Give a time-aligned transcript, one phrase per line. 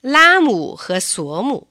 [0.00, 1.66] 拉姆和索姆。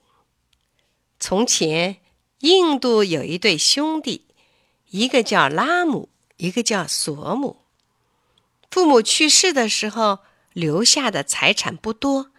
[1.18, 1.98] 从前，
[2.40, 4.26] 印度有一对兄弟，
[4.90, 7.62] 一个叫拉姆，一个叫索姆。
[8.70, 10.20] 父母去世的时候，
[10.52, 12.32] 留下的财产不多，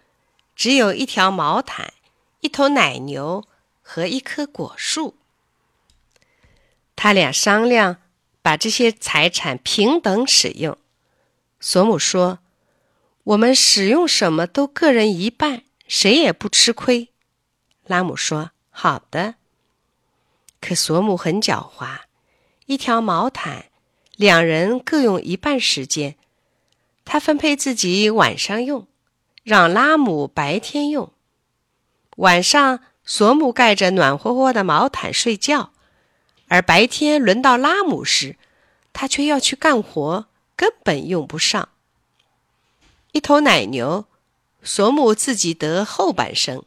[0.54, 1.94] 只有一条毛毯、
[2.40, 3.44] 一头奶牛
[3.80, 5.16] 和一棵果树。
[6.94, 7.96] 他俩商量，
[8.42, 10.76] 把这些财产平等使用。
[11.58, 12.40] 索姆说
[13.24, 17.08] ：“我们使用什么都各人一半。”谁也不吃亏，
[17.86, 19.36] 拉姆说：“好的。”
[20.60, 22.00] 可索姆很狡猾，
[22.66, 23.70] 一条毛毯，
[24.16, 26.16] 两人各用一半时间。
[27.06, 28.86] 他分配自己晚上用，
[29.42, 31.10] 让拉姆白天用。
[32.16, 35.72] 晚上，索姆盖着暖和和的毛毯睡觉，
[36.48, 38.36] 而白天轮到拉姆时，
[38.92, 41.70] 他却要去干活，根本用不上。
[43.12, 44.04] 一头奶牛。
[44.62, 46.64] 索姆自己得后半生，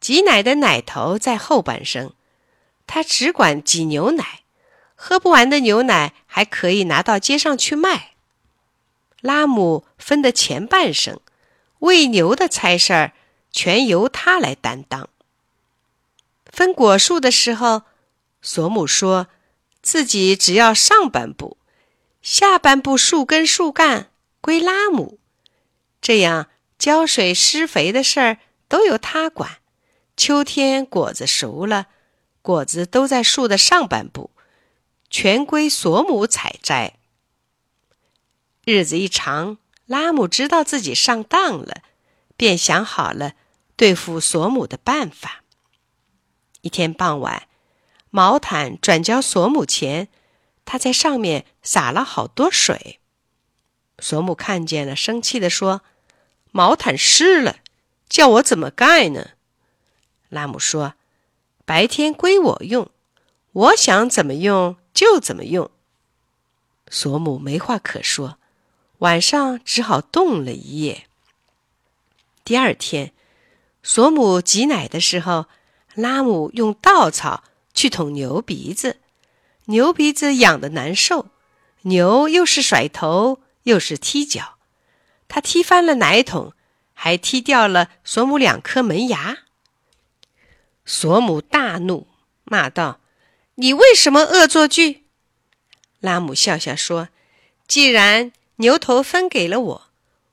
[0.00, 2.12] 挤奶的奶头在后半生，
[2.86, 4.42] 他只管挤牛奶，
[4.94, 8.12] 喝不完的牛奶还可以拿到街上去卖。
[9.20, 11.20] 拉姆分的前半生，
[11.80, 13.12] 喂牛的差事儿
[13.50, 15.08] 全由他来担当。
[16.46, 17.82] 分果树的时候，
[18.40, 19.26] 索姆说
[19.82, 21.58] 自己只要上半部，
[22.22, 25.18] 下半部树根树干归拉姆，
[26.00, 26.46] 这样。
[26.78, 28.38] 浇水、施肥的事儿
[28.68, 29.58] 都由他管。
[30.16, 31.88] 秋天果子熟了，
[32.40, 34.30] 果子都在树的上半部，
[35.10, 36.94] 全归索姆采摘。
[38.64, 41.82] 日子一长，拉姆知道自己上当了，
[42.36, 43.34] 便想好了
[43.76, 45.44] 对付索姆的办法。
[46.62, 47.46] 一天傍晚，
[48.10, 50.08] 毛毯转交索姆前，
[50.64, 53.00] 他在上面洒了好多水。
[53.98, 55.82] 索姆看见了，生气地说。
[56.56, 57.56] 毛毯湿了，
[58.08, 59.32] 叫我怎么盖呢？
[60.30, 60.94] 拉姆说
[61.66, 62.90] ：“白天归我用，
[63.52, 65.70] 我想怎么用就怎么用。”
[66.88, 68.38] 索姆没话可说，
[69.00, 71.06] 晚上只好冻了一夜。
[72.42, 73.12] 第二天，
[73.82, 75.48] 索姆挤奶的时候，
[75.94, 77.44] 拉姆用稻草
[77.74, 79.00] 去捅牛鼻子，
[79.66, 81.26] 牛鼻子痒得难受，
[81.82, 84.54] 牛又是甩头又是踢脚。
[85.28, 86.52] 他踢翻了奶桶，
[86.98, 89.44] 还踢掉了索姆两颗门牙。
[90.86, 92.08] 索姆大怒，
[92.44, 93.00] 骂道
[93.56, 95.04] ：“你为什么恶作剧？”
[96.00, 97.10] 拉姆笑笑说
[97.68, 99.86] ：“既然牛头分给了我，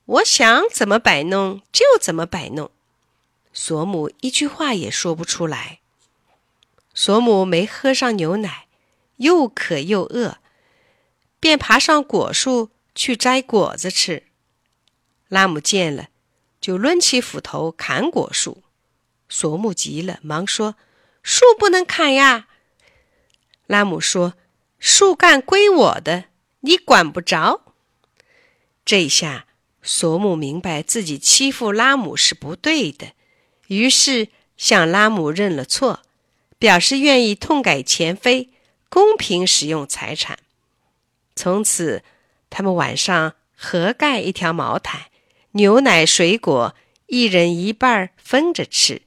[0.05, 2.71] 我想怎么摆弄就怎么摆弄。”
[3.51, 5.79] 索姆一句话也说不出来。
[6.93, 8.67] 索姆没喝上牛奶，
[9.17, 10.37] 又渴又饿，
[11.39, 14.23] 便爬上果树去摘果子吃。
[15.27, 16.09] 拉姆见了，
[16.63, 18.63] 就抡起斧头砍果树。
[19.27, 20.75] 索姆急了，忙说
[21.21, 22.47] ：“树不能砍呀！”
[23.67, 24.35] 拉姆说
[24.79, 26.27] ：“树干归我的，
[26.61, 27.73] 你管不着。”
[28.85, 29.45] 这下
[29.81, 33.11] 索姆明白自己欺负拉姆是不对的，
[33.67, 36.01] 于是向拉姆认了错，
[36.57, 38.51] 表示愿意痛改前非，
[38.87, 40.39] 公平使用财产。
[41.35, 42.05] 从此，
[42.49, 45.07] 他们晚上合盖一条毛毯。
[45.55, 46.75] 牛奶、水果，
[47.05, 49.03] 一人一半分着吃，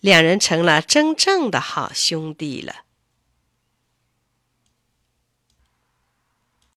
[0.00, 2.85] 两人成了真正的好兄弟了。